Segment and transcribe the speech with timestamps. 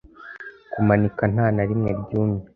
[0.73, 2.41] kumanika nta na rimwe ryumye